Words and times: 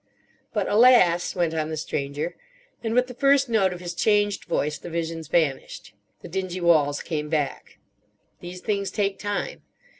"But, 0.51 0.67
alas," 0.67 1.35
went 1.35 1.53
on 1.53 1.69
the 1.69 1.77
Stranger—and 1.77 2.95
with 2.95 3.05
the 3.05 3.13
first 3.13 3.47
note 3.49 3.71
of 3.71 3.79
his 3.81 3.93
changed 3.93 4.45
voice 4.45 4.79
the 4.79 4.89
visions 4.89 5.27
vanished, 5.27 5.93
the 6.23 6.27
dingy 6.27 6.59
walls 6.59 7.03
came 7.03 7.29
back—"these 7.29 8.61
things 8.61 8.89
take 8.89 9.19
time. 9.19 9.61